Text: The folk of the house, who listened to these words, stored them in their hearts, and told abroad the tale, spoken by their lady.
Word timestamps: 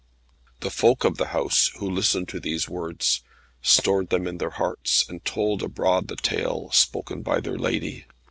The 0.61 0.71
folk 0.71 1.03
of 1.03 1.17
the 1.17 1.27
house, 1.27 1.67
who 1.77 1.87
listened 1.87 2.27
to 2.29 2.39
these 2.39 2.67
words, 2.67 3.21
stored 3.61 4.09
them 4.09 4.25
in 4.25 4.39
their 4.39 4.49
hearts, 4.49 5.07
and 5.07 5.23
told 5.23 5.61
abroad 5.61 6.07
the 6.07 6.15
tale, 6.15 6.71
spoken 6.71 7.21
by 7.21 7.39
their 7.39 7.59
lady. 7.59 8.05